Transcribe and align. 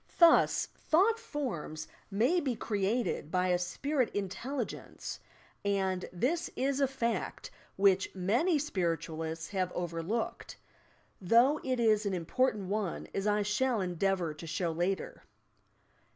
Thus, 0.17 0.65
thought 0.65 1.19
forms 1.19 1.87
may 2.09 2.33
1 2.33 2.33
THE 2.33 2.35
SPIRIT 2.35 2.35
WORLD 2.35 2.43
57 2.43 2.43
be 2.43 2.65
created 2.95 3.31
by 3.31 3.47
a 3.49 3.59
spirit 3.59 4.13
iutelligence, 4.15 5.19
and 5.63 6.05
this 6.11 6.49
is 6.55 6.81
a 6.81 6.87
fact 6.87 7.51
which 7.75 8.09
many 8.15 8.57
spiritualists 8.57 9.49
have 9.49 9.71
overlooked,— 9.73 10.57
though 11.31 11.59
it 11.63 11.79
is 11.79 12.07
an 12.07 12.15
important 12.15 12.67
one 12.69 13.09
as 13.13 13.27
I 13.27 13.43
shall 13.43 13.79
endeavour 13.79 14.33
to 14.33 14.47
show 14.47 14.71
later. 14.71 15.21